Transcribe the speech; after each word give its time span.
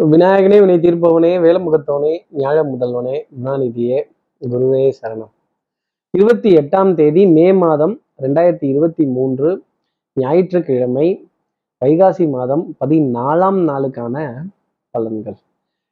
விநாயகனே 0.00 0.58
வினை 0.60 0.78
தீர்ப்பவனே 0.78 1.30
வேலமுகத்தவனே 1.44 2.18
ஞாழ 2.36 2.62
முதல்வனே 2.64 3.22
குணாநிதியே 3.40 4.02
குருவே 4.50 4.92
சரணம். 5.02 5.30
இருபத்தி 6.10 6.54
எட்டாம் 6.54 6.94
தேதி 6.94 7.26
மே 7.26 7.52
மாதம் 7.52 8.00
ரெண்டாயிரத்தி 8.22 8.64
இருபத்தி 8.64 9.06
மூன்று 9.06 9.64
ஞாயிற்றுக்கிழமை 10.12 11.28
வைகாசி 11.84 12.30
மாதம் 12.30 12.76
பதினாலாம் 12.84 13.58
நாளுக்கான 13.70 14.44
பலன்கள். 14.98 15.36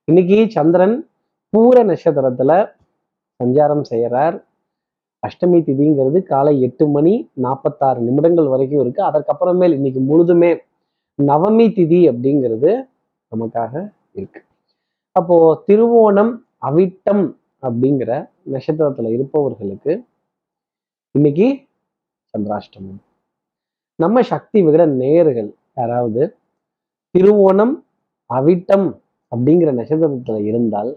இன்னைக்கு 0.05 0.51
சந்திரன் 0.51 1.09
பூர 1.57 1.85
நட்சத்திரத்துல 1.85 2.71
சஞ்சாரம் 3.45 3.83
செய்யறார். 3.91 4.43
அஷ்டமி 5.27 5.59
திதிங்கிறது 5.61 6.23
காலை 6.23 6.63
எட்டு 6.63 6.87
மணி 6.87 7.31
நாற்பத்தாறு 7.33 8.01
நிமிடங்கள் 8.01 8.47
வரைக்கும் 8.47 8.81
இருக்கு. 8.81 9.03
அதற்கப்புறமேல் 9.03 9.73
இன்னைக்கு 9.73 10.01
முழுதுமே 10.01 10.59
நவமி 11.23 11.69
திதி 11.79 12.01
அப்படிங்கிறது 12.11 12.89
நமக்காக 13.37 13.93
இருக்கு. 14.19 14.41
அப்போ 15.17 15.37
திருவோணம் 15.69 16.33
அவிட்டம் 16.69 17.25
அப்படிங்கிற 17.63 18.11
நட்சத்திரத்துல 18.53 19.13
இருப்பவர்களுக்கு 19.17 19.93
இன்னைக்கு 21.15 21.47
சந்திராஷ்டமம். 22.35 23.01
நம்ம 23.99 24.23
சக்தி 24.33 24.59
விகிட 24.63 24.83
நேயர்கள் 25.01 25.51
யாராவது 25.75 26.23
திருவோணம் 27.15 27.75
அவிட்டம் 28.31 28.89
அப்படிங்கிற 29.33 29.71
நட்சத்திரத்துல 29.79 30.39
இருந்தால் 30.51 30.91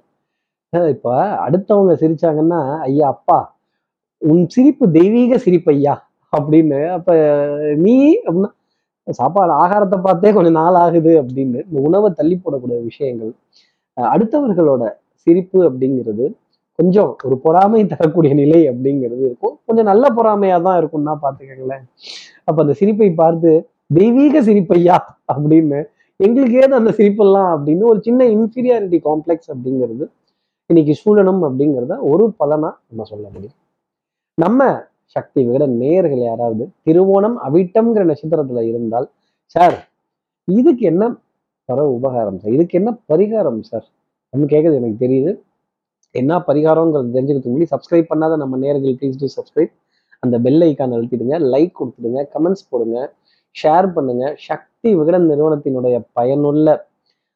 இப்ப 0.73 1.16
அடுத்தவங்க 1.45 1.94
சிரிச்சாங்கன்னா 2.02 2.59
ஐயா 2.81 3.08
அப்பா 3.08 3.39
உன் 4.22 4.44
சிரிப்பு 4.47 4.85
தெய்வீக 4.91 5.38
சிரிப்பு 5.38 5.72
ஐயா 5.72 5.95
அப்படின்னு 6.33 6.80
அப்ப 6.97 7.11
நீ 7.85 7.95
அப்படின்னா 8.25 8.52
சாப்பாடு 9.20 9.51
ஆகாரத்தை 9.63 9.97
பார்த்தே 10.01 10.31
கொஞ்சம் 10.33 10.57
நாள் 10.61 10.77
ஆகுது 10.83 11.11
அப்படின்னு 11.21 11.59
இந்த 11.67 11.79
உணவை 11.88 12.09
தள்ளி 12.19 12.35
போடக்கூடிய 12.43 12.77
விஷயங்கள் 12.89 13.31
அடுத்தவர்களோட 13.97 14.83
சிரிப்பு 15.23 15.59
அப்படிங்கிறது 15.69 16.25
கொஞ்சம் 16.80 17.09
ஒரு 17.23 17.36
பொறாமை 17.38 17.81
தரக்கூடிய 17.88 18.33
நிலை 18.33 18.59
அப்படிங்கிறது 18.69 19.23
இருக்கும். 19.30 19.55
கொஞ்சம் 19.66 19.89
நல்ல 19.91 20.05
பொறாமையா 20.17 20.58
தான் 20.61 20.77
இருக்கும்னா 20.81 21.13
பார்த்துக்கங்களேன். 21.25 21.83
அப்ப 22.47 22.58
அந்த 22.61 22.73
சிரிப்பை 22.73 23.09
பார்த்து 23.13 23.52
தெய்வீக 23.97 24.41
சிரிப்பையா? 24.41 24.95
அப்படின்னு 25.33 25.80
எங்களுக்கு 26.19 26.58
ஏது 26.64 26.73
அந்த 26.80 26.91
சிரிப்பெல்லாம்? 26.97 27.49
அப்படின்னு 27.55 27.83
ஒரு 27.91 27.99
சின்ன 28.08 28.25
இன்ஃபீரியாரிட்டி 28.36 28.99
காம்ப்ளெக்ஸ் 29.09 29.52
அப்படிங்கிறது 29.53 30.05
இன்னைக்கு 30.69 30.93
சூழணும் 31.03 31.43
அப்படிங்கிறத 31.47 31.93
ஒரு 32.11 32.25
பலனா 32.39 32.69
நம்ம 32.89 33.03
சொல்ல 33.03 33.25
முடியும். 33.33 33.58
நம்ம 34.38 34.61
சக்தி 35.16 35.40
விகட 35.48 35.66
நேயர்கள் 35.81 36.23
யாராவது 36.30 36.64
திருவோணம் 36.88 37.38
அவிட்டம்ங்கிற 37.48 38.04
நட்சத்திரத்துல 38.12 38.62
இருந்தால் 38.72 39.08
சார் 39.56 39.78
இதுக்கு 40.48 40.84
என்ன 40.92 41.04
பர 41.70 41.80
உபகாரம் 41.98 42.40
சார் 42.42 42.54
இதுக்கு 42.58 42.78
என்ன 42.80 42.92
பரிகாரம் 43.12 43.62
சார் 43.70 43.86
அப்படின்னு 44.34 44.52
கேட்குறது 44.54 44.80
எனக்கு 44.82 45.00
தெரியுது. 45.06 45.32
என்ன 46.16 46.38
பரிகாரங்கிறது 46.48 47.14
தெரிஞ்சுக்கிறதுக்கு 47.16 47.52
முன்னாடி 47.52 47.73
சப்ஸ்கிரைப் 47.73 48.12
பண்ணாத 48.12 48.38
நம்ம 48.44 48.58
நேர்கள் 48.64 48.95
ப்ளீஸ் 49.00 49.20
டூ 49.22 49.28
சப்ஸ்கிரைப் 49.38 49.73
அந்த 50.23 50.36
பெல் 50.45 50.64
ஐக்கான் 50.67 50.95
அழுத்திடுங்க 50.98 51.36
லைக் 51.54 51.73
கொடுத்துடுங்க 51.80 52.22
கமெண்ட்ஸ் 52.34 52.66
போடுங்க 52.72 52.98
ஷேர் 53.56 53.88
பண்ணுங்க. 53.95 54.23
சக்தி 54.48 54.89
விகடன் 55.00 55.28
நிறுவனத்தினுடைய 55.32 55.95
பயனுள்ள 56.17 56.67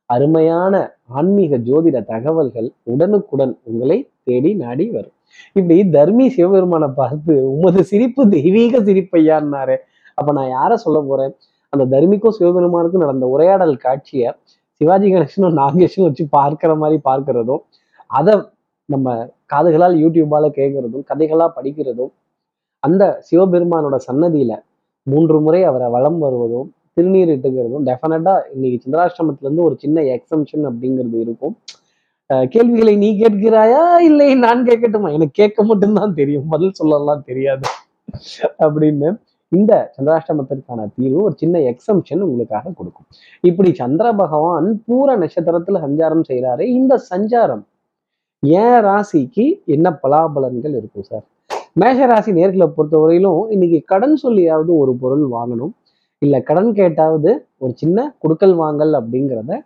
அருமையான 0.10 0.74
ஆன்மீக 1.20 1.58
ஜோதிட 1.68 1.98
தகவல்கள் 2.14 2.68
உடனுக்குடன் 2.94 3.54
உங்களை 3.70 3.98
தேடி 4.28 4.52
நாடி 4.64 4.86
வரும். 4.96 5.16
இப்படி 5.58 5.78
தர்மி 5.90 6.26
சிவபெருமானை 6.36 6.90
பார்த்து 7.02 7.34
உமது 7.56 7.84
சிரிப்பு 7.92 8.22
தெய்வீக 8.36 8.80
சிரிப்பையான்னாரு. 8.90 9.78
அப்ப 10.18 10.30
நான் 10.38 10.52
யார 10.58 10.74
சொல்ல 10.86 11.00
போறேன்? 11.10 11.34
அந்த 11.74 11.84
தர்மிக்கும் 11.94 12.36
சிவபெருமானுக்கும் 12.40 13.04
நடந்த 13.06 13.26
உரையாடல் 13.36 13.76
காட்சியை 13.78 14.30
சிவாஜி 14.82 15.08
கணேசனும் 15.14 15.58
நாகேஷும் 15.62 16.06
வச்சு 16.08 16.24
பார்க்கிற 16.30 16.72
மாதிரி 16.76 16.98
பார்க்கிறதும் 17.10 17.64
அதை 18.10 18.34
நம்ம 18.90 19.14
காதுகளால் 19.54 19.96
யூடியூபால 20.04 20.46
கேட்கறதும் 20.58 21.06
கதைகளா 21.12 21.46
படிக்கிறதும் 21.58 22.12
அந்த 22.84 23.04
சிவபெருமானோட 23.30 23.98
சன்னதியில 24.08 24.54
மூன்று 25.08 25.38
முறை 25.46 25.62
அவரை 25.64 25.88
வலம் 25.96 26.20
வருவதும் 26.20 26.68
திருநீர் 26.98 27.32
இட்டுக்கிறதும் 27.34 27.86
டெஃபினட்டா 27.90 28.34
இன்னைக்கு 28.54 28.78
சந்திராஷ்டிரமத்துல 28.84 29.48
இருந்து 29.48 29.64
ஒரு 29.64 29.76
சின்ன 29.84 29.98
எக்ஸம்ஷன் 30.16 30.66
அப்படிங்கிறது 30.70 31.18
இருக்கும். 31.26 31.56
கேள்விகளை 32.30 32.96
நீ 32.96 33.10
கேட்கிறாயா? 33.22 33.82
இல்லை 34.00 34.36
நான் 34.36 34.64
கேட்கட்டுமா? 34.64 35.10
எனக்கு 35.12 35.38
கேட்க 35.42 35.64
மட்டும்தான் 35.64 36.14
தெரியும். 36.14 36.48
பதில் 36.48 36.72
சொல்லலாம் 36.72 37.24
தெரியாது. 37.26 37.68
அப்படின்னு 38.60 39.18
இந்த 39.52 39.92
சந்திராஷ்டமத்திற்கான 39.96 40.88
தீர்வு 40.96 41.24
ஒரு 41.24 41.34
சின்ன 41.38 41.60
எக்ஸம்ஷன் 41.60 42.20
உங்களுக்காக 42.20 42.72
கொடுக்கும். 42.76 43.06
இப்படி 43.42 43.74
சந்திர 43.74 44.14
பகவான் 44.14 44.84
பூர 44.88 45.08
நட்சத்திரத்துல 45.18 45.82
சஞ்சாரம் 45.86 46.24
செய்கிறாரு 46.30 46.62
இந்த 46.62 47.02
சஞ்சாரம் 47.10 47.64
ஏன் 48.40 48.80
ராசிக்கு 48.88 49.46
என்ன 49.66 50.00
பலாபலன்கள் 50.04 50.76
இருக்கும் 50.80 51.04
சார் 51.04 51.26
மேஷ 51.74 52.06
ராசி 52.06 52.32
நேர்களை 52.32 52.68
பொறுத்தவரையிலும் 52.78 53.42
இன்னைக்கு 53.50 53.82
கடன் 53.86 54.18
சொல்லியாவது 54.24 54.72
ஒரு 54.82 54.96
பொருள் 54.96 55.26
வாங்கணும். 55.30 55.74
இல்ல 56.18 56.42
கடன் 56.42 56.72
கேட்டாவது 56.72 57.32
ஒரு 57.58 57.74
சின்ன 57.76 58.16
குடுக்கல் 58.24 58.56
வாங்கல் 58.56 58.94
அப்படிங்கிறத 58.94 59.60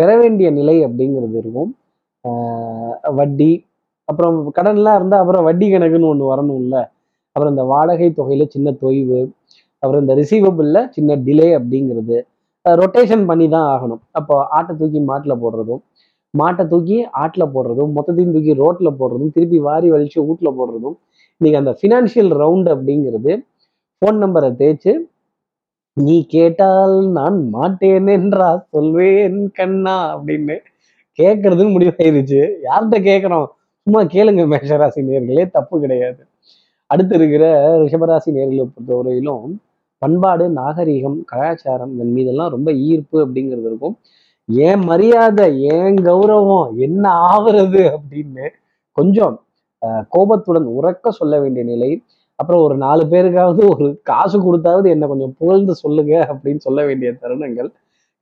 பெற 0.00 0.10
வேண்டிய 0.22 0.48
நிலை 0.58 0.76
அப்படிங்கிறது 0.86 1.36
இருக்கும். 1.42 1.70
வட்டி 3.18 3.50
அப்புறம் 4.08 4.36
கடன்லாம் 4.56 4.96
இருந்தால் 4.98 5.22
அப்புறம் 5.22 5.46
வட்டி 5.48 5.66
கணக்குன்னு 5.72 6.10
ஒன்று 6.12 6.30
வரணும்ல. 6.32 6.76
அப்புறம் 7.36 7.52
இந்த 7.54 7.64
வாடகை 7.72 8.08
தொகையில் 8.18 8.52
சின்ன 8.54 8.68
தொய்வு 8.82 9.20
அப்புறம் 9.82 10.02
இந்த 10.04 10.14
ரிசீவபிளில் 10.20 10.88
சின்ன 10.96 11.16
டிலே 11.26 11.48
அப்படிங்கிறது. 11.58 12.16
ரொட்டேஷன் 12.64 13.24
பண்ணி 13.30 13.46
தான் 13.54 13.68
ஆகணும். 13.74 14.00
அப்போ 14.18 14.34
ஆட்டை 14.56 14.72
தூக்கி 14.80 15.00
மாட்டில் 15.10 15.40
போடுறதும் 15.42 15.82
மாட்டை 16.34 16.64
தூக்கி 16.72 16.96
ஆட்டில் 17.22 17.52
போடுறதும் 17.54 17.92
மொத்தத்தையும் 17.96 18.34
தூக்கி 18.34 18.52
ரோட்டில் 18.62 18.98
போடுறதும் 19.00 19.32
திருப்பி 19.36 19.58
வாரி 19.68 19.88
வலிச்சு 19.94 20.18
வீட்டில் 20.28 20.56
போடுறதும் 20.58 20.96
இன்னைக்கு 21.40 21.60
அந்த 21.62 21.72
ஃபினான்ஷியல் 21.78 22.30
ரவுண்ட் 22.42 22.68
அப்படிங்கிறது 22.74 23.32
ஃபோன் 24.02 24.18
நம்பரை 24.24 24.50
தேய்ச்சு 24.60 24.92
நீ 25.96 26.16
கேட்டால் 26.28 26.96
நான் 27.12 27.38
மாட்டேன் 27.50 28.08
என்றா 28.14 28.50
சொல்வேன் 28.70 29.40
கண்ணா 29.58 29.96
அப்படின்னு 30.14 30.56
கேட்கறதுன்னு 31.18 31.74
முடிவாயிருச்சு 31.74 32.38
யார்கிட்ட 32.66 32.98
கேட்குறோம் 33.08 33.46
சும்மா 33.86 34.02
கேளுங்க 34.12 34.42
மேஷராசி 34.52 35.00
நேர்களே 35.08 35.44
தப்பு 35.50 35.76
கிடையாது. 35.80 36.22
அடுத்து 36.90 37.14
இருக்கிற 37.14 37.44
ரிஷபராசி 37.82 38.30
நேர்களை 38.36 38.64
பொறுத்தவரையிலும் 38.66 39.44
பண்பாடு 40.02 40.44
நாகரீகம் 40.56 41.18
கலாச்சாரம் 41.24 41.92
இதன் 41.94 42.14
மீதெல்லாம் 42.16 42.52
ரொம்ப 42.54 42.70
ஈர்ப்பு 42.86 43.16
அப்படிங்கிறது 43.24 43.68
இருக்கும். 43.70 43.96
ஏன் 44.48 44.82
மரியாதை 44.84 45.46
ஏன் 45.74 45.98
கௌரவம் 46.06 46.54
என்ன 46.86 47.02
ஆவறது 47.28 47.82
அப்படின்னு 47.94 48.46
கொஞ்சம் 48.96 49.34
அஹ், 49.82 50.04
கோபத்துடன் 50.08 50.66
உறக்க 50.76 51.10
சொல்ல 51.12 51.34
வேண்டிய 51.40 51.64
நிலை 51.64 51.90
அப்புறம் 52.40 52.62
ஒரு 52.66 52.74
நாலு 52.84 53.02
பேருக்காவது 53.12 53.62
ஒரு 53.72 53.86
காசு 54.10 54.36
கொடுத்தாவது 54.46 54.88
என்ன 54.94 55.06
கொஞ்சம் 55.12 55.34
புகழ்ந்து 55.40 55.74
சொல்லுங்க 55.82 56.14
அப்படின்னு 56.32 56.62
சொல்ல 56.66 56.80
வேண்டிய 56.88 57.10
தருணங்கள் 57.22 57.70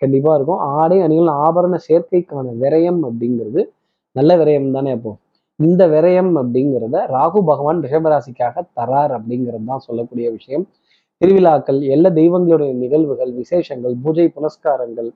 கண்டிப்பா 0.03 0.33
இருக்கும். 0.39 0.61
ஆடை 0.81 0.99
அணிகள் 1.05 1.31
ஆபரண 1.45 1.77
சேர்க்கைக்கான 1.89 2.53
விரயம் 2.63 3.01
அப்படிங்கிறது 3.09 3.63
நல்ல 4.17 4.31
விரயம் 4.41 4.77
தானே 4.77 4.91
அப்போ? 4.97 5.13
இந்த 5.61 5.83
விரயம் 5.95 6.33
அப்படிங்கிறத 6.41 6.97
ராகு 7.15 7.41
பகவான் 7.51 7.81
ரிஷபராசிக்காக 7.85 8.63
தரார் 8.79 9.13
அப்படிங்கிறது 9.19 9.65
தான் 9.65 9.85
சொல்லக்கூடிய 9.87 10.27
விஷயம். 10.37 10.65
திருவிழாக்கள் 11.21 11.81
எல்லா 11.95 12.11
தெய்வங்களுடைய 12.21 12.73
நிகழ்வுகள் 12.83 13.33
விசேஷங்கள் 13.41 13.95
பூஜை 14.05 14.27
புனஸ்காரங்கள் 14.37 15.09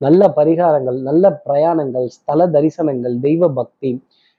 நல்ல 0.00 0.22
பரிகாரங்கள் 0.38 0.98
நல்ல 1.08 1.24
பிரயாணங்கள் 1.46 2.06
ஸ்தல 2.16 2.46
தரிசனங்கள் 2.56 3.14
தெய்வ 3.26 3.48
பக்தி 3.58 3.90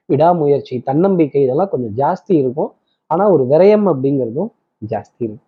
விடாமுயற்சி 0.10 0.76
தன்னம்பிக்கை 0.90 1.42
இதெல்லாம் 1.46 1.72
கொஞ்சம் 1.74 1.96
ஜாஸ்தி 2.02 2.34
இருக்கும். 2.42 2.72
ஆனா 3.12 3.24
ஒரு 3.36 3.44
விரயம் 3.52 3.88
அப்படிங்கிறதும் 3.92 4.50
ஜாஸ்தி 4.82 5.22
இருக்கும் 5.28 5.46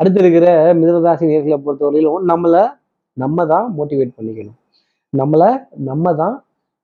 அடுத்து 0.00 0.20
இருக்கிற 0.22 0.46
மிதனராசி 0.80 1.24
நேர்களை 1.30 1.56
பொறுத்தவரையிலும் 1.66 2.24
நம்மளை 2.30 2.62
நம்ம 3.16 3.46
தான் 3.52 3.66
மோட்டிவேட் 3.78 4.12
பண்ணிக்கணும். 4.18 4.58
நம்மளை 5.12 5.48
நம்ம 5.88 6.12
தான் 6.20 6.36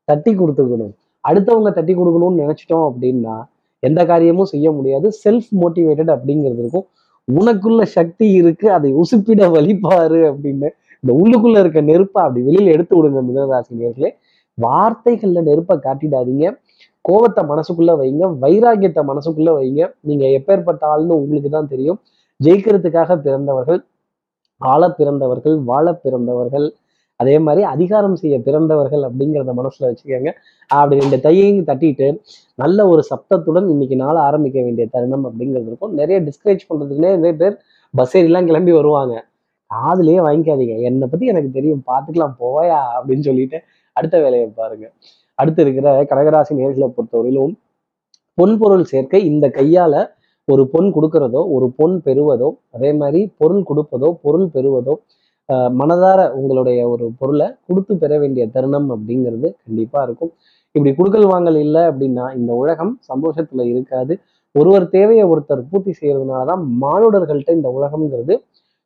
தட்டி 0.08 0.30
கொடுத்துக்கணும். 0.38 0.94
அடுத்தவங்க 1.24 1.70
தட்டி 1.76 1.92
கொடுக்கணும்னு 1.94 2.40
நினைச்சிட்டோம் 2.42 2.86
அப்படின்னா 2.88 3.34
எந்த 3.82 4.00
காரியமும் 4.10 4.50
செய்ய 4.52 4.66
முடியாது. 4.72 5.06
செல்ஃப் 5.24 5.50
மோட்டிவேட்டட் 5.62 6.12
அப்படிங்கிறது 6.16 6.62
இருக்கும் 6.64 6.86
உனக்குள்ள 7.28 7.82
சக்தி 7.96 8.26
இருக்கு 8.40 8.66
அதை 8.76 8.90
உசுப்பிட 9.02 9.42
வலிப்பாரு 9.56 10.20
அப்படின்னு. 10.30 10.68
இந்த 11.02 11.12
உள்ளுக்குள்ள 11.20 11.56
இருக்க 11.62 11.80
நெருப்பை 11.90 12.20
அப்படி 12.26 12.42
வெளியில 12.48 12.74
எடுத்து 12.76 12.94
விடுங்க 12.98 13.22
மிதனராசி 13.28 13.72
நேர்களே. 13.82 14.10
வார்த்தைகள்ல 14.58 15.40
நெருப்பை 15.50 15.76
காட்டிடாதீங்க. 15.86 16.44
கோவத்தை 17.08 17.42
மனசுக்குள்ள 17.50 17.92
வைங்க 18.00 18.26
வைராகியத்தை 18.44 19.02
மனசுக்குள்ள 19.10 19.50
வைங்க. 19.58 19.82
நீங்க 20.08 20.24
எப்பேற்பட்ட 20.38 20.82
ஆள்னு 20.92 21.18
உங்களுக்கு 21.22 21.50
தான் 21.56 21.72
தெரியும். 21.74 21.98
ஜெயிக்கிறதுக்காக 22.40 23.16
பிறந்தவர்கள் 23.26 23.80
ஆள 24.60 24.82
பிறந்தவர்கள் 24.98 25.56
வாழ 25.70 25.86
பிறந்தவர்கள். 26.04 26.66
அதே 27.20 27.34
மாதிரி 27.46 27.62
அதிகாரம் 27.72 28.16
செய்ய 28.20 28.36
பிறந்தவர்கள் 28.46 29.02
அப்படிங்கிறத 29.08 29.52
மனசுல 29.58 29.88
வச்சுக்கோங்க. 29.90 30.30
அப்படி 30.70 31.00
ரெண்டு 31.02 31.18
தையையும் 31.26 31.66
தட்டிட்டு 31.68 32.06
நல்ல 32.62 32.86
ஒரு 32.92 33.02
சப்தத்துடன் 33.10 33.68
இன்னைக்கு 33.74 33.96
நாள் 34.02 34.18
ஆரம்பிக்க 34.28 34.58
வேண்டிய 34.66 34.86
தருணம் 34.94 35.26
அப்படிங்கிறது 35.28 35.70
இருக்கும். 35.70 35.94
நிறைய 36.00 36.18
டிஸ்கரேஜ் 36.28 36.66
பண்றதுக்குனே 36.70 37.12
நிறைய 37.18 37.34
பேர் 37.42 37.56
பஸ் 37.94 38.16
ஏறிலாம் 38.20 38.48
கிளம்பி 38.50 38.72
வருவாங்க. 38.78 39.14
காதுலயே 39.70 40.20
வாங்கிக்காதீங்க. 40.28 40.76
என்னை 40.88 41.08
பத்தி 41.12 41.26
எனக்கு 41.32 41.50
தெரியும். 41.58 41.82
பார்த்துக்கலாம் 41.90 42.34
போயா 42.42 42.80
அப்படின்னு 42.96 43.26
சொல்லிட்டு 43.30 43.60
அடுத்த 43.96 44.16
வேலையை 44.24 44.48
பாருங்க. 44.60 44.86
அடுத்து 45.38 45.62
இருக்கிற 45.64 45.88
கடகராசி 46.10 46.52
நேர்களை 46.60 46.88
பொறுத்தவரையிலும் 46.96 47.54
பொன் 48.38 48.54
பொருள் 48.60 48.84
சேர்க்கை 48.92 49.20
இந்த 49.30 49.46
கையால 49.56 49.94
ஒரு 50.48 50.62
பொன் 50.72 50.88
கொடுக்கறதோ 50.96 51.42
ஒரு 51.56 51.66
பொன் 51.78 51.94
பெறுவதோ 52.06 52.48
அதே 52.76 52.90
மாதிரி 53.00 53.20
பொருள் 53.40 53.62
கொடுப்பதோ 53.68 54.08
பொருள் 54.24 54.48
பெறுவதோ 54.54 54.94
மனதார 55.80 56.20
உங்களுடைய 56.38 56.80
ஒரு 56.92 57.06
பொருளை 57.20 57.46
கொடுத்து 57.68 57.92
பெற 58.02 58.12
வேண்டிய 58.18 58.44
தருணம் 58.54 58.88
அப்படிங்கிறது 58.94 59.48
கண்டிப்பா 59.64 60.00
இருக்கும். 60.06 60.30
இப்படி 60.74 60.92
குடுக்கல் 60.98 61.26
வாங்கல் 61.32 61.58
இல்லை 61.64 61.82
அப்படின்னா 61.90 62.24
இந்த 62.38 62.52
உலகம் 62.62 62.92
சந்தோஷத்துல 63.10 63.64
இருக்காது. 63.72 64.14
ஒருவர் 64.54 64.86
தேவையை 64.96 65.24
ஒருத்தர் 65.32 65.62
பூர்த்தி 65.70 65.92
செய்யறதுனாலதான் 66.00 66.62
மானுடர்கள்ட்ட 66.82 67.50
இந்த 67.58 67.68
உலகம்ங்கிறது 67.78 68.34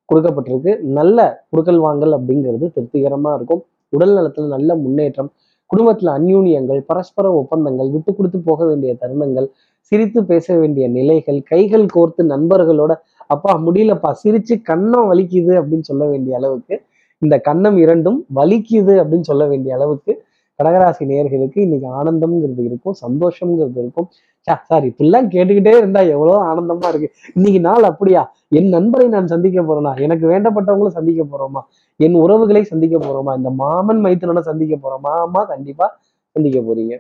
கொடுக்கப்பட்டிருக்கு. 0.09 0.73
நல்ல 0.99 1.19
குடுக்கல் 1.51 1.81
வாங்கல் 1.87 2.17
அப்படிங்கிறது 2.19 2.67
திருப்திகரமா 2.77 3.33
இருக்கும். 3.39 3.63
உடல் 3.93 4.15
நலத்துல 4.19 4.49
நல்ல 4.57 4.71
முன்னேற்றம் 4.85 5.31
குடும்பத்தில் 5.71 6.11
அந்யூன்யங்கள் 6.11 6.81
பரஸ்பர 6.89 7.33
ஒப்பந்தங்கள் 7.35 7.91
விட்டு 7.91 8.11
கொடுத்து 8.13 8.39
போக 8.43 8.61
வேண்டிய 8.65 8.93
தருணங்கள் 8.95 9.49
சிரித்து 9.93 10.21
பேச 10.25 10.47
வேண்டிய 10.59 10.85
நிலைகள் 10.89 11.41
கைகள் 11.51 11.87
கோர்த்து 11.93 12.23
நண்பர்களோட 12.27 12.93
அப்பா 13.31 13.53
முடியலப்பா 13.65 14.11
சிரிச்சு 14.23 14.55
கன்னம் 14.63 15.09
வலிக்குது 15.09 15.53
அப்படின்னு 15.61 15.89
சொல்ல 15.91 16.05
வேண்டிய 16.07 16.37
அளவுக்கு 16.37 16.75
இந்த 17.23 17.37
கன்னம் 17.45 17.79
இரண்டும் 17.79 18.19
வலிக்குது 18.35 18.95
அப்படின்னு 19.03 19.29
சொல்ல 19.29 19.45
வேண்டிய 19.47 19.73
அளவுக்கு 19.75 20.13
கடகராசி 20.61 21.05
நேர்களுக்கு 21.11 21.59
இன்னைக்கு 21.65 21.89
ஆனந்தம்ங்கிறது 21.99 22.63
இருக்கும் 22.69 22.97
சந்தோஷம்ங்கிறது 23.05 23.79
இருக்கும். 23.83 24.07
சார் 24.49 24.85
இப்படிலாம் 24.91 25.29
கேட்டுக்கிட்டே 25.35 25.73
இருந்தா 25.81 26.01
எவ்வளவு 26.15 26.39
ஆனந்தமா 26.51 26.89
இருக்கு. 26.93 27.09
இன்னைக்கு 27.35 27.61
நாள் 27.61 27.87
அப்படியா? 27.91 28.23
என் 28.59 28.69
நண்பரை 28.69 29.07
நான் 29.09 29.31
சந்திக்க 29.33 29.63
போறேனா? 29.63 29.93
எனக்கு 30.05 30.25
வேண்டப்பட்டவங்களும் 30.33 30.97
சந்திக்க 30.99 31.23
போறோமா? 31.33 31.63
என் 32.01 32.17
உறவுகளை 32.25 32.63
சந்திக்க 32.73 32.97
போறோமா? 33.07 33.33
இந்த 33.41 33.51
மாமன் 33.63 34.03
மைத்தனோட 34.05 34.43
சந்திக்க 34.51 34.75
போறோமா? 34.85 35.13
ஆமா 35.25 35.43
கண்டிப்பா 35.53 35.89
சந்திக்க 36.37 36.59
போறீங்க. 36.69 36.95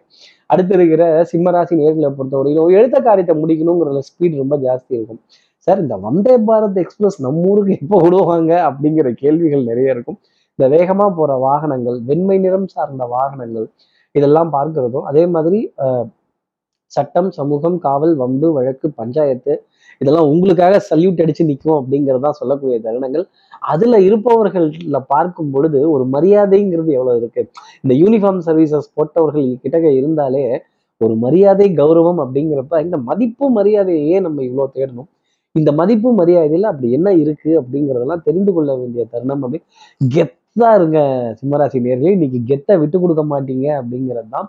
அடுத்து 0.52 0.74
இருக்கிற 0.74 1.02
சிம்மராசி 1.32 1.74
நேர்களை 1.82 2.10
பொறுத்தவரையிலும் 2.18 2.72
எழுத்த 2.78 2.96
காரியத்தை 3.08 3.34
முடிக்கணுங்கிற 3.42 4.00
ஸ்பீட் 4.10 4.40
ரொம்ப 4.42 4.56
ஜாஸ்தி 4.66 4.92
இருக்கும். 4.98 5.20
சார் 5.66 5.80
இந்த 5.84 5.96
வந்தே 6.06 6.34
பாரத் 6.48 6.78
எக்ஸ்பிரஸ் 6.84 7.18
நம்ம 7.24 7.48
ஊருக்கு 7.50 7.72
எப்போ 7.82 7.96
விடுவாங்க 8.04 8.52
அப்படிங்கிற 8.68 9.08
கேள்விகள் 9.22 9.64
நிறைய 9.70 9.94
இருக்கும். 9.96 10.18
இந்த 10.58 10.66
வேகமா 10.74 11.06
போற 11.16 11.32
வாகனங்கள் 11.46 11.98
வெண்மை 12.06 12.36
நிறம் 12.44 12.68
சார்ந்த 12.72 13.04
வாகனங்கள் 13.14 13.66
இதெல்லாம் 14.14 14.50
பார்க்கிறதும் 14.54 15.06
அதே 15.10 15.22
மாதிரி 15.34 15.58
சட்டம் 16.92 17.28
சமூகம் 17.36 17.76
காவல் 17.84 18.14
வம்பு 18.20 18.48
வழக்கு 18.56 18.86
பஞ்சாயத்து 19.00 19.52
இதெல்லாம் 20.00 20.28
உங்களுக்காக 20.32 20.80
சல்யூட் 20.88 21.20
அடிச்சு 21.22 21.44
நிற்கும் 21.50 21.76
அப்படிங்கிறதா 21.78 22.30
சொல்லக்கூடிய 22.38 22.76
தருணங்கள். 22.86 23.24
அதுல 23.72 23.98
இருப்பவர்கள்ல 24.06 24.98
பார்க்கும் 25.12 25.50
பொழுது 25.54 25.80
ஒரு 25.94 26.04
மரியாதைங்கிறது 26.14 26.90
எவ்வளவு 26.98 27.20
இருக்கு? 27.20 27.42
இந்த 27.84 27.94
யூனிஃபார்ம் 28.02 28.40
சர்வீசஸ் 28.48 28.88
போட்டவர்கள் 28.96 29.48
கிட்டக்க 29.62 29.90
இருந்தாலே 30.00 30.44
ஒரு 31.00 31.14
மரியாதை 31.24 31.68
கௌரவம் 31.80 32.20
அப்படிங்கிறப்ப 32.24 32.80
இந்த 32.86 32.96
மதிப்பு 33.10 33.46
மரியாதையே 33.58 34.16
நம்ம 34.26 34.42
இவ்வளவு 34.48 34.74
தேடணும். 34.78 35.10
இந்த 35.54 35.70
மதிப்பு 35.80 36.08
மரியாதையில 36.20 36.70
அப்படி 36.72 36.88
என்ன 36.98 37.08
இருக்கு 37.22 37.50
அப்படிங்கிறதெல்லாம் 37.60 38.26
தெரிந்து 38.28 38.52
கொள்ள 38.56 38.70
வேண்டிய 38.80 39.04
தருணம் 39.14 39.44
அப்படி. 39.46 39.60
கெத்தா 40.56 40.70
இருங்க 40.78 41.00
சிம்மராசி 41.38 41.78
நேர்களே. 41.84 42.12
இன்னைக்கு 42.16 42.38
கெத்தை 42.50 42.74
விட்டு 42.82 42.96
கொடுக்க 43.02 43.22
மாட்டீங்க 43.32 43.66
அப்படிங்கிறது 43.80 44.28
தான் 44.34 44.46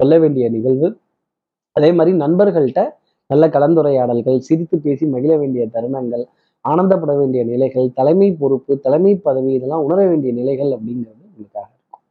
சொல்ல 0.00 0.14
வேண்டிய 0.22 0.44
நிகழ்வு. 0.56 0.88
அதே 1.76 1.88
மாதிரி 1.96 2.12
நண்பர்கள்ட்ட 2.22 2.82
நல்ல 3.30 3.44
கலந்துரையாடல்கள் 3.54 4.36
சிரித்து 4.48 4.76
பேசி 4.84 5.04
மகிழ 5.14 5.32
வேண்டிய 5.40 5.62
தருணங்கள் 5.74 6.22
ஆனந்தப்பட 6.64 7.12
வேண்டிய 7.20 7.42
நிலைகள் 7.50 7.88
தலைமை 7.98 8.28
பொறுப்பு 8.42 8.72
தலைமை 8.86 9.12
பதவி 9.26 9.50
இதெல்லாம் 9.58 9.84
உணர 9.86 9.98
வேண்டிய 10.10 10.30
நிலைகள் 10.38 10.70
அப்படிங்கிறது 10.76 11.22
உங்களுக்காக 11.28 11.66
இருக்கும். 11.74 12.02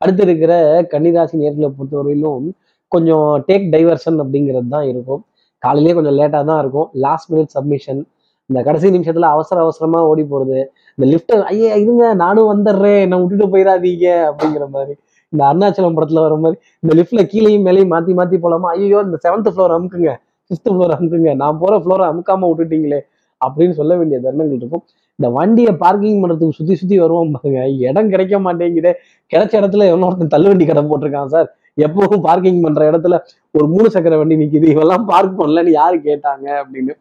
அடுத்து 0.00 0.22
இருக்கிற 0.28 0.52
கன்னிராசி 0.94 1.42
நேர்களை 1.42 1.70
பொறுத்தவரையிலும் 1.78 2.46
கொஞ்சம் 2.92 3.28
டேக் 3.48 3.68
டைவர்ஷன் 3.74 4.18
அப்படிங்கிறது 4.24 4.70
தான் 4.76 4.88
இருக்கும். 4.92 5.22
காலையிலேயே 5.62 5.96
கொஞ்சம் 5.98 6.18
லேட்டாக 6.20 6.44
தான் 6.52 6.60
இருக்கும். 6.64 6.88
லாஸ்ட் 7.06 7.30
மினிட் 7.34 7.54
சப்மிஷன் 7.56 8.02
இந்த 8.50 8.62
கடைசி 8.62 8.88
நிமிஷத்துல 8.88 9.28
அவசர 9.34 9.60
அவசரமா 9.60 10.00
ஓடி 10.02 10.22
போறது. 10.22 10.58
இந்த 10.98 11.06
லிஃப்ட் 11.12 11.32
ஐயே 11.32 11.70
இருங்க 11.82 12.14
நானும் 12.14 12.48
வந்துடுறேன். 12.52 13.00
என்ன 13.00 13.18
விட்டுட்டு 13.18 13.46
போயிடாதீங்க 13.56 14.06
அப்படிங்கிற 14.30 14.68
மாதிரி. 14.68 14.94
இந்த 15.32 15.44
அருணாச்சலம் 15.44 15.96
படத்துல 15.96 16.20
வர 16.20 16.34
மாதிரி 16.36 16.60
இந்த 16.82 16.92
லிஃப்ட்ல 16.94 17.22
கீழேயும் 17.32 17.64
மேலேயும் 17.68 17.92
மாத்தி 17.94 18.12
மாத்தி 18.20 18.36
போலாமா? 18.44 18.68
ஐயோ 18.76 19.00
இந்த 19.04 19.18
செவன்த் 19.24 19.50
ஃப்ளோர் 19.54 19.74
அமுக்குங்க. 19.76 20.12
ஃபிஃப்த் 20.50 20.70
ஃப்ளோர் 20.74 20.94
அமுக்குங்க. 20.96 21.34
நான் 21.34 21.58
போற 21.58 21.78
ஃப்ளோரை 21.78 22.04
அமுக்காம 22.12 22.48
விட்டுட்டீங்களே 22.50 23.00
அப்படின்னு 23.44 23.70
சொல்ல 23.70 23.96
வேண்டிய 23.96 24.20
தருணங்கள் 24.20 24.60
இருக்கும். 24.60 24.84
இந்த 25.18 25.28
வண்டியை 25.30 25.72
பார்க்கிங் 25.76 26.22
பண்றதுக்கு 26.22 26.56
சுத்தி 26.58 26.74
சுத்தி 26.74 26.98
வருவோம் 26.98 27.30
பாருங்க. 27.30 27.68
இடம் 27.88 28.08
கிடைக்க 28.08 28.38
மாட்டேங்குதே. 28.38 28.92
கிடைச்ச 29.32 29.52
இடத்துல 29.60 29.86
எவ்வளோ 29.86 30.06
ஒருத்தன் 30.06 30.32
தள்ளுவண்டி 30.34 30.66
கடை 30.66 30.82
போட்டிருக்கான் 30.84 31.26
சார். 31.26 31.48
எப்பவும் 31.76 32.20
பார்க்கிங் 32.20 32.60
பண்ற 32.60 32.90
இடத்துல 32.90 33.14
ஒரு 33.50 33.68
மூணு 33.68 33.90
சக்கர 33.90 34.16
வண்டி 34.16 34.36
நிக்குது. 34.36 34.66
இவெல்லாம் 34.74 35.04
பார்க் 35.04 35.40
பண்ணலன்னு 35.40 35.70
யாரு 35.70 35.96
கேட்டாங்க 35.96 36.46
அப்படின்னு. 36.62 36.94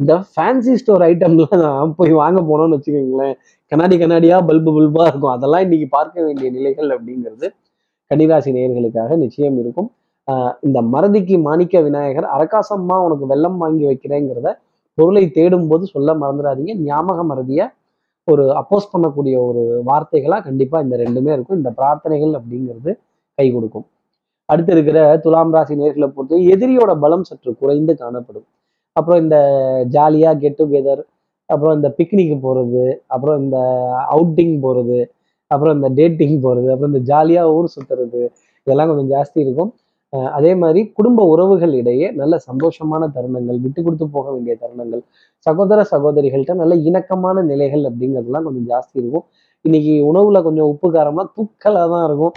இந்த 0.00 0.12
ஃபேன்சி 0.30 0.72
ஸ்டோர் 0.80 1.02
ஐட்டம்லாம் 1.08 1.60
நான் 1.64 1.92
போய் 1.98 2.12
வாங்க 2.20 2.38
போனோம்னு 2.48 2.76
வச்சுக்கோங்களேன். 2.76 3.34
கண்ணாடி 3.72 3.96
கண்ணாடியா 4.00 4.36
பல்பு 4.48 4.70
பல்பா 4.76 5.04
இருக்கும். 5.10 5.34
அதெல்லாம் 5.36 5.64
இன்னைக்கு 5.66 5.86
பார்க்க 5.96 6.24
வேண்டிய 6.26 6.48
நிலைகள் 6.56 6.88
அப்படிங்கிறது 6.96 7.46
கன்னிராசி 8.10 8.50
நேயர்களுக்காக 8.56 9.16
நிச்சயம் 9.24 9.58
இருக்கும். 9.62 9.88
இந்த 10.66 10.78
மறதிக்கு 10.94 11.36
மாணிக்க 11.46 11.80
விநாயகர் 11.86 12.26
அரக்காசம்மா 12.36 12.96
உனக்கு 13.06 13.26
வெள்ளம் 13.32 13.58
வாங்கி 13.62 13.84
வைக்கிறேங்கிறத 13.90 14.50
பொருளை 14.98 15.24
தேடும் 15.36 15.68
போது 15.70 15.84
சொல்ல 15.94 16.10
மறந்துடாதீங்க. 16.22 16.74
ஞாபக 16.88 17.20
மறதிய 17.30 17.62
ஒரு 18.32 18.44
அப்போஸ் 18.60 18.90
பண்ணக்கூடிய 18.92 19.36
ஒரு 19.48 19.62
வார்த்தைகளா 19.88 20.36
கண்டிப்பா 20.48 20.76
இந்த 20.84 20.96
ரெண்டுமே 21.04 21.32
இருக்கும். 21.36 21.58
இந்த 21.60 21.70
பிரார்த்தனைகள் 21.78 22.34
அப்படிங்கிறது 22.40 22.92
கை 23.38 23.46
கொடுக்கும். 23.56 23.86
அடுத்து 24.52 24.72
இருக்கிற 24.76 24.98
துலாம் 25.24 25.54
ராசி 25.56 25.74
நேர்களை 25.82 26.08
பொறுத்து 26.16 26.36
எதிரியோட 26.54 26.92
பலம் 27.04 27.26
சற்று 27.28 27.50
குறைந்து 27.62 27.92
காணப்படும். 28.02 28.46
அப்புறம் 28.96 29.20
இந்த 29.24 29.36
ஜாலியாக 29.94 30.38
கெட் 30.42 30.58
டுகெதர் 30.60 31.02
அப்புறம் 31.50 31.74
இந்த 31.78 31.88
பிக்னிக் 31.98 32.34
போகிறது 32.44 32.84
அப்புறம் 33.14 33.38
இந்த 33.44 33.58
அவுட்டிங் 34.14 34.54
போகிறது 34.64 34.98
அப்புறம் 35.50 35.74
இந்த 35.78 35.88
டேட்டிங் 35.98 36.36
போகிறது 36.44 36.68
அப்புறம் 36.74 36.92
இந்த 36.92 37.02
ஜாலியாக 37.10 37.54
ஊர் 37.56 37.74
சுற்றுறது 37.74 38.22
இதெல்லாம் 38.66 38.90
கொஞ்சம் 38.90 39.10
ஜாஸ்தி 39.14 39.38
இருக்கும். 39.46 39.70
அதே 40.38 40.50
மாதிரி 40.62 40.80
குடும்ப 40.98 41.20
உறவுகள் 41.32 41.72
இடையே 41.78 42.06
நல்ல 42.20 42.34
சந்தோஷமான 42.48 43.08
தருணங்கள் 43.16 43.58
விட்டு 43.64 43.80
கொடுத்து 43.86 44.06
போக 44.16 44.26
வேண்டிய 44.34 44.54
தருணங்கள் 44.62 45.02
சகோதர 45.46 45.80
சகோதரிகள்கிட்ட 45.92 46.54
நல்ல 46.62 46.74
இணக்கமான 46.88 47.42
நிலைகள் 47.50 47.82
அப்படிங்கிறதுலாம் 47.88 48.46
கொஞ்சம் 48.48 48.68
ஜாஸ்தி 48.72 48.96
இருக்கும். 49.02 49.24
இன்னைக்கு 49.64 49.94
உணவுல 50.10 50.40
கொஞ்சம் 50.46 50.68
உப்பு 50.72 50.88
காரம்லாம் 50.96 51.30
தூக்கலாக 51.36 51.88
தான் 51.94 52.04
இருக்கும். 52.08 52.34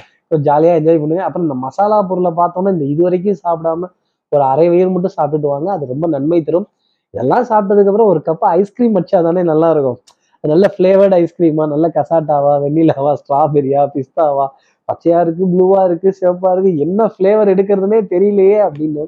ஜாலியாக 0.48 0.80
என்ஜாய் 0.80 1.02
பண்ணுங்க. 1.04 1.24
அப்புறம் 1.28 1.46
இந்த 1.48 1.58
மசாலா 1.66 2.00
பொருளை 2.10 2.32
பார்த்தோன்னா 2.42 2.74
இந்த 2.76 2.86
இது 2.94 3.02
வரைக்கும் 3.08 3.40
சாப்பிடாம 3.46 3.90
ஒரு 4.32 4.44
அரை 4.44 4.70
வயிறு 4.70 4.90
மட்டும் 4.90 5.16
சாப்பிட்டுட்டு 5.18 5.50
வாங்க. 5.54 5.70
அது 5.72 5.86
ரொம்ப 5.86 6.06
நன்மை 6.08 6.40
தரும். 6.42 6.68
இதெல்லாம் 7.14 7.46
சாப்பிட்டதுக்கு 7.50 7.92
அப்புறம் 7.92 8.10
ஒரு 8.14 8.22
கப் 8.26 8.46
ஐஸ்கிரீம் 8.56 8.96
வச்சா 8.96 9.20
தானே 9.22 9.44
நல்லா 9.44 9.68
இருக்கும் 9.72 10.00
அது 10.44 10.52
நல்ல 10.54 10.66
ஃப்ளேவர்ட் 10.74 11.16
ஐஸ்கிரீமா 11.20 11.64
நல்ல 11.68 11.86
கசாட்டாவா 11.96 12.54
வெண்ணிலாவா 12.64 13.14
ஸ்ட்ராபெரியா 13.22 13.82
பிஸ்தாவா 13.94 14.46
பச்சையா 14.90 15.20
இருக்கு 15.26 15.46
ப்ளூவா 15.54 15.80
இருக்கு 15.86 16.10
சிவப்பா 16.20 16.50
இருக்கு 16.54 16.72
என்ன 16.78 17.08
ஃப்ளேவர் 17.14 17.52
எடுக்கிறதுனே 17.54 18.00
தெரியலையே 18.14 18.60
அப்படின்னு 18.68 19.04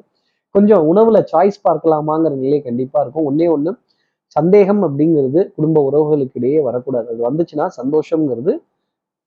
கொஞ்சம் 0.54 0.82
உணவுல 0.92 1.18
சாய்ஸ் 1.32 1.58
பார்க்கலாமாங்கிற 1.68 2.32
நிலை 2.36 2.58
கண்டிப்பா 2.62 2.98
இருக்கும். 3.02 3.26
ஒன்னே 3.30 3.46
ஒன்று 3.52 3.72
சந்தேகம் 4.36 4.82
அப்படிங்கிறது 4.86 5.40
குடும்ப 5.56 5.78
உறவுகளுக்கு 5.88 6.38
இடையே 6.40 6.60
வரக்கூடாது. 6.60 7.08
அது 7.12 7.20
வந்துச்சுன்னா 7.28 7.66
சந்தோஷம்ங்கிறது 7.80 8.52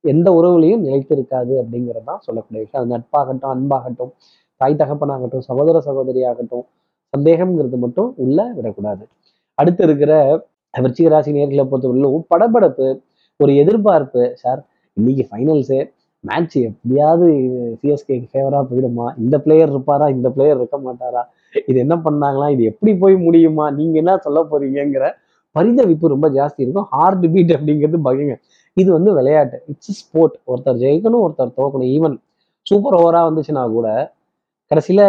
எந்த 0.04 0.28
உறவுலையும் 0.32 0.84
நிலைத்திருக்காது 0.88 1.54
அப்படிங்கிறதான் 1.62 2.22
சொல்லக்கூடிய 2.22 2.62
விஷயம். 2.64 2.82
அது 2.82 2.94
நட்பாகட்டும் 2.96 3.54
அன்பாகட்டும். 3.56 4.12
தாய் 4.63 4.79
தகப்பனாகட்டும் 4.82 5.46
சகோதர 5.50 5.82
சகோதரியாகட்டும் 5.88 6.65
சந்தேகம்ங்கிறது 7.13 7.77
மட்டும் 7.77 8.13
உள்ள 8.24 8.51
விடக்கூடாது. 8.58 9.03
அடுத்து 9.55 9.84
இருக்கிற 9.84 10.43
விருச்சிக 10.74 11.10
ராசி 11.10 11.32
நேர்களை 11.32 11.63
பொறுத்தவரையிலும் 11.72 12.24
படபடப்பு 12.34 13.01
ஒரு 13.38 13.55
எதிர்பார்ப்பு 13.55 14.32
சார் 14.43 14.62
இன்னைக்கு 14.93 15.27
ஃபைனல்ஸு 15.29 15.91
மேட்ச் 16.20 16.58
எப்படியாவது 16.58 17.25
சிஎஸ்கேக்கு 17.79 18.27
ஃபேவராக 18.34 18.63
போயிடுமா? 18.70 19.17
இந்த 19.17 19.39
பிளேயர் 19.39 19.70
இருப்பாரா? 19.70 20.10
இந்த 20.10 20.29
பிளேயர் 20.29 20.58
இருக்க 20.58 20.77
மாட்டாரா? 20.77 21.24
இது 21.65 21.79
என்ன 21.79 21.96
பண்ணாங்களா? 21.96 22.50
இது 22.50 22.63
எப்படி 22.63 22.98
போய் 22.98 23.15
முடியுமா? 23.15 23.72
நீங்க 23.72 23.98
என்ன 23.98 24.17
சொல்ல 24.17 24.41
போறீங்கிற 24.51 25.08
பரிதவிப்பு 25.55 26.08
ரொம்ப 26.08 26.29
ஜாஸ்தி 26.29 26.62
இருக்கும். 26.65 26.88
ஹார்ட் 26.89 27.25
பீட் 27.34 27.51
அப்படிங்கிறது 27.51 28.00
பயங்க 28.03 28.36
இது 28.74 28.91
வந்து 28.91 29.13
விளையாட்டு. 29.13 29.63
இட்ஸ் 29.67 29.91
ஸ்போர்ட் 29.91 30.36
ஒருத்தர் 30.48 30.79
ஜெயிக்கணும் 30.84 31.24
ஒருத்தர் 31.25 31.55
தோக்கணும். 31.58 31.89
ஈவன் 31.96 32.15
சூப்பர் 32.62 32.98
ஓவராக 33.01 33.27
வந்துச்சுன்னா 33.29 33.72
கூட 33.72 34.12
கடைசியில் 34.74 35.06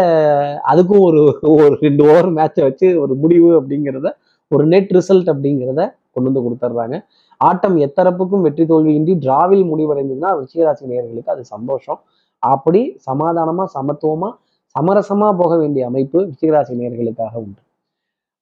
அதுக்கும் 0.71 1.05
ஒரு 1.09 1.21
ஒரு 1.57 1.75
ரெண்டு 1.85 2.03
ஓவர் 2.11 2.31
மேட்சை 2.39 2.63
வச்சு 2.69 2.89
ஒரு 3.03 3.15
முடிவு 3.25 3.51
அப்படிங்கிறத 3.59 4.09
ஒரு 4.51 4.65
நெட் 4.73 4.91
ரிசல்ட் 4.97 5.29
அப்படிங்கிறத 5.33 5.83
கொண்டு 6.15 6.29
வந்து 6.29 6.43
கொடுத்துட்றாங்க 6.47 6.97
ஆட்டம் 7.41 7.77
எத்தரப்புக்கும் 7.87 8.45
வெற்றி 8.47 8.65
தோல்வியின்றி 8.71 9.15
டிராவில் 9.25 9.65
முடிவடைந்ததுன்னா 9.71 10.31
ரிஷிகராசி 10.41 10.85
நேயர்களுக்கு 10.91 11.33
அது 11.35 11.43
சந்தோஷம். 11.55 12.01
அப்படி 12.43 12.81
சமாதானமாக 13.09 13.69
சமத்துவமாக 13.77 14.33
சமரசமாக 14.75 15.33
போக 15.41 15.53
வேண்டிய 15.63 15.83
அமைப்பு 15.91 16.19
ரிஷிகராசி 16.31 16.73
நேயர்களுக்காக 16.81 17.35
உண்டு. 17.45 17.61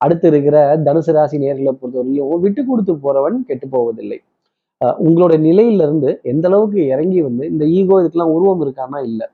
அடுத்து 0.01 0.27
இருக்கிற 0.33 0.57
தனுசு 0.87 1.13
ராசி 1.17 1.37
நேர்களை 1.45 1.73
பொறுத்தவரையிலும் 1.81 2.43
விட்டு 2.45 2.63
கொடுத்து 2.71 2.93
போறவன் 3.05 3.37
கெட்டு 3.51 3.67
போவதில்லை. 3.75 4.19
உங்களோட 5.07 5.35
நிலையிலிருந்து 5.49 6.11
எந்த 6.33 6.47
அளவுக்கு 6.51 6.81
இறங்கி 6.95 7.21
வந்து 7.29 7.45
இந்த 7.53 7.65
ஈகோ 7.79 7.99
இதுக்கெல்லாம் 8.03 8.35
உருவம் 8.37 8.63
இருக்கானா? 8.65 9.01
இல்லை. 9.11 9.27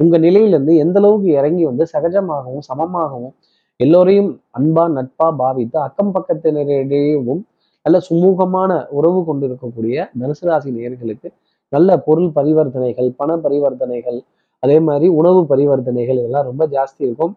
உங்க 0.00 0.18
நிலையிலேருந்து 0.18 0.74
எந்த 0.76 0.98
அளவுக்கு 1.00 1.28
இறங்கி 1.40 1.64
வந்து 1.64 1.84
சகஜமாகவும் 1.92 2.64
சமமாகவும் 2.68 3.34
எல்லோரையும் 3.80 4.30
அன்பா 4.58 4.84
நட்பா 4.96 5.26
பாவித்து 5.40 5.78
அக்கம் 5.78 6.12
பக்கத்தினரிடையேவும் 6.14 7.42
நல்ல 7.86 7.98
சுமூகமான 8.08 8.70
உறவு 8.90 9.20
கொண்டு 9.24 9.44
இருக்கக்கூடிய 9.48 10.04
தனுசு 10.20 10.44
ராசி 10.48 10.70
நேர்களுக்கு 10.70 11.28
நல்ல 11.72 11.98
பொருள் 11.98 12.30
பரிவர்த்தனைகள் 12.36 13.08
பண 13.16 13.36
பரிவர்த்தனைகள் 13.36 14.18
அதே 14.62 14.76
மாதிரி 14.80 15.06
உணவு 15.20 15.40
பரிவர்த்தனைகள் 15.52 16.18
இதெல்லாம் 16.20 16.46
ரொம்ப 16.50 16.64
ஜாஸ்தி 16.66 17.02
இருக்கும். 17.06 17.32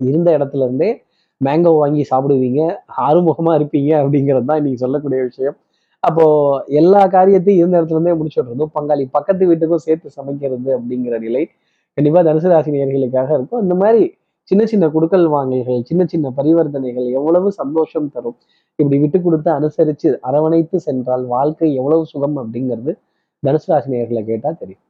இருந்த 0.00 0.28
இடத்துல 0.38 0.64
இருந்தே 0.66 0.90
மேங்கோ 1.40 1.72
வாங்கி 1.78 2.02
சாப்பிடுவீங்க 2.10 2.60
ஆறுமுகமாக 3.06 3.58
இருப்பீங்க 3.58 3.90
அப்படிங்கிறது 4.02 4.46
தான் 4.50 4.60
இன்னைக்கு 4.60 4.82
சொல்லக்கூடிய 4.84 5.20
விஷயம். 5.22 5.56
அப்போ 6.02 6.24
எல்லா 6.80 7.00
காரியத்தையும் 7.16 7.60
இருந்த 7.62 7.76
இடத்துல 7.80 7.98
இருந்தே 7.98 8.14
முடிச்சுடுறதும் 8.20 8.72
பங்காளி 8.76 9.04
பக்கத்து 9.16 9.44
வீட்டுக்கும் 9.50 9.84
சேர்த்து 9.86 10.08
சமைக்கிறது 10.18 10.70
அப்படிங்கிற 10.78 11.18
நிலை 11.26 11.42
கண்டிப்பா 11.98 12.20
தனுசு 12.28 12.48
ராசி 12.52 12.70
நேர்களுக்காக 12.74 13.30
இருக்கும். 13.38 13.62
இந்த 13.64 13.74
மாதிரி 13.82 14.02
சின்ன 14.50 14.62
சின்ன 14.72 14.84
குடுக்கல் 14.94 15.26
வாங்கல்கள் 15.34 15.80
சின்ன 15.90 16.02
சின்ன 16.12 16.26
பரிவர்த்தனைகள் 16.38 17.06
எவ்வளவு 17.18 17.48
சந்தோஷம் 17.60 18.08
தரும்? 18.14 18.36
இப்படி 18.78 18.98
விட்டு 19.02 19.18
கொடுத்து 19.26 19.50
அனுசரித்து 19.58 20.10
அரவணைத்து 20.28 20.78
சென்றால் 20.86 21.24
வாழ்க்கை 21.34 21.68
எவ்வளவு 21.80 22.04
சுகம் 22.12 22.36
அப்படிங்கிறது 22.42 22.92
தனுசு 23.42 23.68
ராசி 23.72 23.90
நேர்களை 23.94 24.22
கேட்டால் 24.30 24.58
தெரியும். 24.62 24.82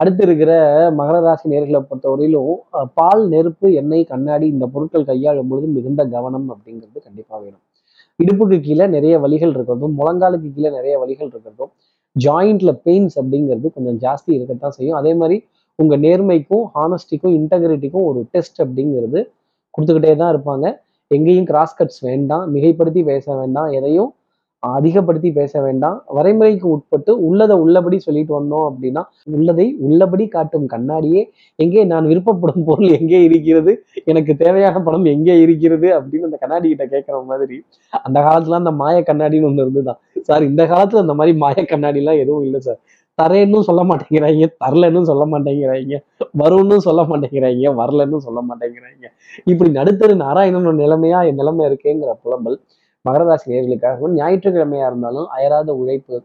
அடுத்து 0.00 0.22
இருக்கிற 0.26 0.52
மகர 1.00 1.16
ராசி 1.26 1.46
நேர்களை 1.54 1.80
பொறுத்தவரையிலும் 1.90 2.54
பால் 2.98 3.24
நெருப்பு 3.34 3.68
எண்ணெய் 3.82 4.10
கண்ணாடி 4.12 4.46
இந்த 4.54 4.66
பொருட்கள் 4.74 5.08
கையாளும் 5.12 5.50
பொழுது 5.52 5.68
மிகுந்த 5.76 6.02
கவனம் 6.16 6.48
அப்படிங்கிறது 6.54 7.00
கண்டிப்பாக 7.06 7.40
வேணும். 7.44 7.64
இடுப்புக்கு 8.22 8.60
கீழே 8.60 8.86
நிறைய 8.86 9.14
வலிகள் 9.20 9.52
இருக்கிறதும் 9.56 9.94
முழங்காலுக்கு 9.98 10.48
கீழே 10.54 10.70
நிறைய 10.70 10.94
வலிகள் 11.02 11.30
இருக்கிறதும் 11.32 11.72
ஜாயிண்ட்ல 12.16 12.70
பெயின்ஸ் 12.86 13.16
அப்படிங்கிறது 13.20 13.66
கொஞ்சம் 13.76 13.98
ஜாஸ்தி 14.04 14.30
இருக்கத்தான் 14.36 14.70
செய்யும். 14.70 14.98
அதே 15.00 15.14
மாதிரி 15.14 15.36
உங்க 15.78 15.94
நேர்மைக்கும் 15.96 16.64
ஹானஸ்டிக்கும் 16.76 17.34
இன்டெகிரிட்டிக்கும் 17.38 18.06
ஒரு 18.10 18.20
டெஸ்ட் 18.30 18.60
அப்படிங்கிறது 18.64 19.20
கொடுத்துக்கிட்டே 19.74 20.16
தான் 20.16 20.32
இருப்பாங்க. 20.34 20.66
எங்கேயும் 21.10 21.48
கிராஸ் 21.50 21.76
கட்ஸ் 21.78 22.00
வேண்டாம் 22.00 22.44
மிகைப்படுத்தி 22.54 23.02
பேச 23.04 23.24
வேண்டாம் 23.36 23.68
எதையும் 23.78 24.10
அதிகப்படுத்தி 24.74 25.30
பேச 25.32 25.52
வேண்டாம். 25.64 25.96
வரைமுறைக்கு 26.16 26.66
உட்பட்டு 26.74 27.12
உள்ளதை 27.28 27.54
உள்ளபடி 27.64 27.98
சொல்லிட்டு 27.98 28.32
வந்தோம் 28.38 28.66
அப்படின்னா 28.68 29.02
உள்ளதை 29.36 29.66
உள்ளபடி 29.86 30.24
காட்டும் 30.28 30.66
கண்ணாடியே 30.74 31.22
எங்கே 31.58 31.84
நான் 31.84 32.10
விருப்பப்படும் 32.12 32.66
பொருள் 32.68 32.90
எங்கே 32.98 33.20
இருக்கிறது 33.28 33.74
எனக்கு 34.04 34.34
தேவையான 34.36 34.82
பணம் 34.82 35.06
எங்கே 35.14 35.36
இருக்கிறது 35.40 35.88
அப்படின்னு 35.98 36.28
அந்த 36.30 36.38
கண்ணாடி 36.42 36.66
கிட்ட 36.68 36.86
கேட்குற 36.94 37.18
மாதிரி. 37.24 37.58
அந்த 38.08 38.18
காலத்துல 38.20 38.60
அந்த 38.62 38.74
மாய 38.82 38.98
கண்ணாடின்னு 39.10 39.48
ஒன்று 39.50 39.64
இருந்துதான் 39.66 40.00
சார் 40.28 40.48
இந்த 40.50 40.62
காலத்துல 40.64 41.04
அந்த 41.04 41.16
மாதிரி 41.20 41.34
மாய 41.44 41.66
கண்ணாடிலாம் 41.72 42.22
எதுவும் 42.24 42.46
இல்லை 42.48 42.60
சார். 42.60 42.80
தரேன்னு 43.18 43.58
சொல்ல 43.66 43.82
மாட்டேங்கிறாங்க 43.90 44.46
தரலன்னு 44.62 45.08
சொல்ல 45.10 45.24
மாட்டேங்கிறாங்க 45.32 45.98
வரும்னு 46.42 46.76
சொல்ல 46.86 47.02
மாட்டேங்கிறாங்க 47.10 47.70
வரலன்னு 47.80 48.18
சொல்ல 48.26 48.40
மாட்டேங்கிறாங்க. 48.48 49.04
இப்படி 49.52 49.70
நடுத்தரு 49.78 50.14
நாராயணன் 50.24 50.82
நிலைமையா 50.82 51.20
என் 51.28 51.40
நிலைமை 51.42 51.64
இருக்கேங்கிற 51.70 52.12
புலம்பல் 52.24 52.58
மகரராசி 53.06 53.46
நேர்களுக்காகவும் 53.52 54.14
ஞாயிற்றுக்கிழமையா 54.20 54.86
இருந்தாலும் 54.90 55.26
அயராத 55.36 55.70
உழைப்பு 55.82 56.16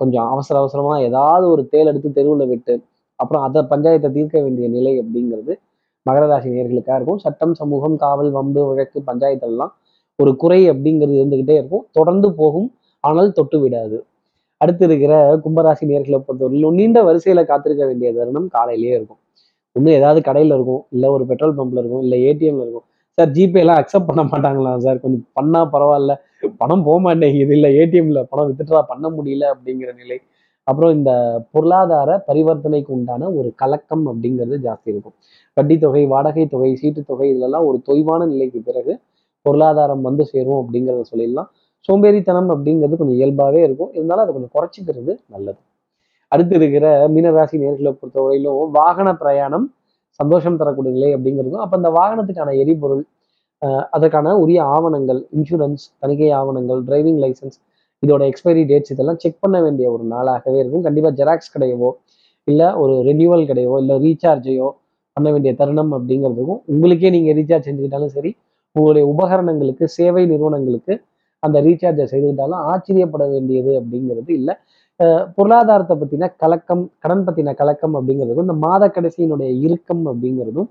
கொஞ்சம் 0.00 0.28
அவசர 0.34 0.54
அவசரமா 0.62 0.94
ஏதாவது 1.08 1.44
ஒரு 1.54 1.62
தேல் 1.72 1.90
எடுத்து 1.90 2.10
தெருவில் 2.18 2.50
விட்டு 2.52 2.74
அப்புறம் 3.18 3.42
அதை 3.46 3.60
பஞ்சாயத்தை 3.72 4.08
தீர்க்க 4.16 4.36
வேண்டிய 4.44 4.66
நிலை 4.76 4.92
அப்படிங்கிறது 5.02 5.52
மகர 6.06 6.24
ராசி 6.30 6.48
நேர்களுக்காக 6.56 6.98
இருக்கும். 6.98 7.20
சட்டம் 7.24 7.54
சமூகம் 7.60 7.96
காவல் 8.04 8.30
வம்பு 8.36 8.60
வழக்கு 8.68 8.98
பஞ்சாயத்தெல்லாம் 9.08 9.72
ஒரு 10.18 10.30
குறை 10.42 10.60
அப்படிங்கிறது 10.72 11.18
இருந்துகிட்டே 11.20 11.54
இருக்கும். 11.60 11.84
தொடர்ந்து 11.98 12.28
போகும் 12.40 12.68
ஆனால் 13.04 13.30
தொட்டு 13.38 13.58
விடாது. 13.64 13.98
அடுத்து 14.60 14.84
இருக்கிற 14.88 15.14
கும்பராசி 15.44 15.84
நேர்களை 15.90 16.18
பொறுத்தவரையிலும் 16.26 16.76
நீண்ட 16.80 16.98
வரிசையில 17.08 17.42
காத்திருக்க 17.50 17.82
வேண்டிய 17.90 18.08
தருணம் 18.18 18.48
காலையிலேயே 18.56 18.94
இருக்கும். 18.98 19.20
இன்னும் 19.76 19.96
ஏதாவது 20.00 20.20
கடையில் 20.28 20.54
இருக்கும் 20.56 20.82
இல்லை 20.94 21.08
ஒரு 21.16 21.24
பெட்ரோல் 21.30 21.56
பம்பில் 21.58 21.80
இருக்கும் 21.82 22.02
இல்லை 22.06 22.18
ஏடிஎம்ல 22.28 22.64
இருக்கும். 22.66 22.86
சார் 23.18 23.30
ஜிபேலாம் 23.30 23.78
அக்செப்ட் 23.80 24.06
பண்ண 24.06 24.22
மாட்டாங்களா 24.24 24.76
சார்? 24.76 25.00
கொஞ்சம் 25.00 25.24
பண்ணால் 25.40 25.70
பரவாயில்ல. 25.72 26.14
பணம் 26.58 26.82
போக 26.82 27.00
மாட்டேங்குது. 27.00 27.54
இல்லை 27.54 27.70
ஏடிஎம்ல 27.76 28.22
பணம் 28.22 28.48
வித்துட்ரா 28.50 28.82
பண்ண 28.82 29.08
முடியல 29.08 29.44
அப்படிங்கிற 29.54 29.94
நிலை. 29.94 30.18
அப்புறம் 30.64 30.92
இந்த 30.92 31.10
பொருளாதார 31.50 32.24
பரிவர்த்தனைக்கு 32.26 32.90
உண்டான 32.90 33.30
ஒரு 33.30 33.52
கலக்கம் 33.56 34.04
அப்படிங்கிறது 34.06 34.56
ஜாஸ்தி 34.66 34.88
இருக்கும். 34.92 35.14
வட்டி 35.54 35.78
தொகை 35.78 36.06
வாடகை 36.06 36.46
தொகை 36.46 36.74
சீட்டு 36.76 37.04
தொகை 37.04 37.28
இதெல்லாம் 37.36 37.64
ஒரு 37.64 37.82
தொய்வான 37.88 38.26
நிலைக்கு 38.26 38.60
பிறகு 38.60 39.00
பொருளாதாரம் 39.42 40.00
வந்து 40.00 40.24
சேரும் 40.24 40.60
அப்படிங்கிறத 40.60 41.02
சொல்லிடலாம். 41.12 41.50
சோம்பேறித்தனம் 41.88 42.50
அப்படிங்கிறது 42.54 42.96
கொஞ்சம் 42.96 43.18
இயல்பாகவே 43.20 43.60
இருக்கும். 43.62 43.90
இருந்தாலும் 43.92 44.22
அதை 44.22 44.34
கொஞ்சம் 44.34 44.54
குறைச்சிக்கிறது 44.56 45.12
நல்லது. 45.26 45.60
அடுத்து 46.28 46.56
இருக்கிற 46.56 47.08
மீனராசி 47.08 47.56
நேர்களை 47.62 47.92
பொறுத்தவரையிலும் 48.00 48.70
வாகன 48.70 49.14
பிரயாணம் 49.14 49.66
சந்தோஷம் 50.18 50.58
தரக்கூடிய 50.60 50.92
நிலை 50.96 51.10
அப்படிங்கிறதும் 51.16 51.62
அப்போ 51.64 51.76
அந்த 51.80 51.90
வாகனத்துக்கான 51.98 52.54
எரிபொருள் 52.62 53.02
அதற்கான 53.96 54.34
உரிய 54.42 54.60
ஆவணங்கள் 54.76 55.20
இன்சூரன்ஸ் 55.36 55.82
தணிக்கை 56.02 56.30
ஆவணங்கள் 56.40 56.80
டிரைவிங் 56.88 57.20
லைசன்ஸ் 57.24 57.58
இதோட 58.02 58.22
எக்ஸ்பைரி 58.30 58.62
டேட்ஸ் 58.70 58.92
இதெல்லாம் 58.94 59.18
செக் 59.22 59.42
பண்ண 59.44 59.56
வேண்டிய 59.64 59.86
ஒரு 59.94 60.04
நாளாகவே 60.12 60.58
இருக்கும். 60.62 60.84
கண்டிப்பாக 60.86 61.12
ஜெராக்ஸ் 61.18 61.52
கிடையவோ 61.54 61.90
இல்லை 62.48 62.68
ஒரு 62.82 62.94
ரெனியூவல் 63.08 63.44
கிடையவோ 63.50 63.76
இல்லை 63.82 63.96
ரீசார்ஜையோ 64.04 64.68
பண்ண 65.16 65.28
வேண்டிய 65.34 65.52
தருணம் 65.60 65.92
அப்படிங்கிறதுக்கும் 65.96 66.60
உங்களுக்கே 66.72 67.10
நீங்கள் 67.16 67.36
ரீசார்ஜ் 67.40 67.66
செஞ்சுக்கிட்டாலும் 67.68 68.12
சரி 68.16 68.30
உங்களுடைய 68.76 69.04
உபகரணங்களுக்கு 69.12 69.84
சேவை 69.98 70.22
நிறுவனங்களுக்கு 70.32 70.94
அந்த 71.42 71.56
ரீசார்ஜை 71.66 72.04
செய்துக்கிட்டாலும் 72.12 72.62
ஆச்சரியப்பட 72.70 73.24
வேண்டியது 73.34 73.72
அப்படிங்கிறது 73.80 74.30
இல்லை. 74.40 74.54
பொருளாதாரத்தை 75.36 75.94
பற்றின 76.00 76.28
கலக்கம் 76.42 76.82
கடன் 77.02 77.24
பற்றின 77.26 77.54
கலக்கம் 77.60 77.94
அப்படிங்கிறதுக்கும் 77.98 78.46
இந்த 78.48 78.56
மாத 78.66 78.84
கடைசியினுடைய 78.96 79.50
இறுக்கம் 79.66 80.02
அப்படிங்கிறதும் 80.10 80.68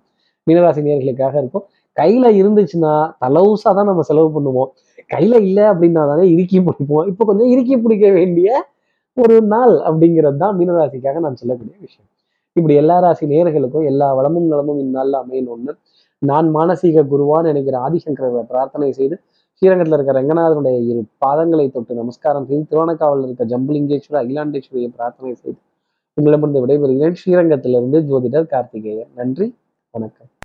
மீனராசி 0.47 0.81
நேர்களுக்காக 0.87 1.35
இருக்கும். 1.41 1.65
கையில 1.97 2.25
இருந்துச்சுன்னா 2.41 2.93
தலவுசா 3.23 3.69
தான் 3.77 3.89
நம்ம 3.91 4.03
செலவு 4.09 4.29
பண்ணுவோம். 4.35 4.69
கையில 5.13 5.35
இல்லை 5.47 5.63
அப்படின்னா 5.71 6.01
தானே 6.11 6.25
இறுக்கி 6.33 6.59
பிடிப்போம். 6.67 7.05
இப்போ 7.11 7.23
கொஞ்சம் 7.29 7.49
இறுக்கி 7.53 7.75
பிடிக்க 7.85 8.07
வேண்டிய 8.17 8.49
ஒரு 9.17 9.37
நாள் 9.53 9.73
அப்படிங்கிறது 9.89 10.37
தான் 10.43 10.55
மீனராசிக்காக 10.59 11.19
நான் 11.25 11.39
சொல்லக்கூடிய 11.41 11.75
விஷயம். 11.87 12.07
இப்படி 12.55 12.75
எல்லா 12.81 12.97
ராசி 13.05 13.25
நேர்களுக்கும் 13.33 13.87
எல்லா 13.91 14.07
வளமும் 14.19 14.47
நலமும் 14.53 14.79
இந்நாளில் 14.85 15.17
அமையணும்னு 15.23 15.73
நான் 16.21 16.47
மானசீக 16.55 17.03
குருவான்னு 17.11 17.49
நினைக்கிற 17.51 17.75
ஆதிசங்கரவை 17.87 18.41
பிரார்த்தனை 18.51 18.89
செய்து 18.99 19.15
ஸ்ரீரங்கத்தில் 19.61 19.95
இருக்கிற 19.95 20.13
ரங்கநாதனுடைய 20.19 20.75
இரு 20.89 21.01
பாதங்களை 21.25 21.71
தொட்டு 21.71 21.93
நமஸ்காரம் 21.95 22.45
செய்து 22.45 22.63
திருவண்ணக்காவலில் 22.69 23.25
இருக்க 23.27 23.45
ஜம்புலிங்கேஸ்வரர் 23.45 24.21
அகிலாண்டேஸ்வரியை 24.21 24.89
பிரார்த்தனை 24.95 25.33
செய்து 25.33 25.59
உங்களிடமிருந்து 26.17 26.61
விடைபெறுகிறேன். 26.63 27.17
ஸ்ரீரங்கத்திலிருந்து 27.21 27.99
ஜோதிடர் 28.09 28.47
கார்த்திகேயன். 28.53 29.11
நன்றி 29.15 29.47
வணக்கம். 29.93 30.28